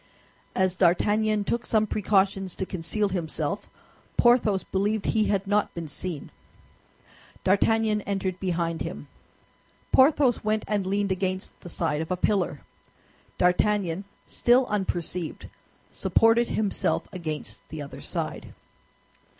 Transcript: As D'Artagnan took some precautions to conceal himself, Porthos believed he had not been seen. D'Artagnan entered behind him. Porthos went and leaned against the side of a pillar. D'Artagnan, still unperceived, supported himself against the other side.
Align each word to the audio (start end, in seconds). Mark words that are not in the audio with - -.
As 0.55 0.73
D'Artagnan 0.75 1.43
took 1.43 1.63
some 1.63 1.85
precautions 1.85 2.55
to 2.55 2.65
conceal 2.65 3.09
himself, 3.09 3.69
Porthos 4.17 4.63
believed 4.63 5.05
he 5.05 5.25
had 5.25 5.45
not 5.45 5.75
been 5.75 5.87
seen. 5.87 6.31
D'Artagnan 7.43 8.01
entered 8.01 8.39
behind 8.39 8.81
him. 8.81 9.09
Porthos 9.91 10.43
went 10.43 10.65
and 10.67 10.87
leaned 10.87 11.11
against 11.11 11.59
the 11.59 11.69
side 11.69 12.01
of 12.01 12.09
a 12.09 12.17
pillar. 12.17 12.61
D'Artagnan, 13.37 14.03
still 14.25 14.65
unperceived, 14.69 15.47
supported 15.91 16.49
himself 16.49 17.07
against 17.13 17.69
the 17.69 17.83
other 17.83 18.01
side. 18.01 18.55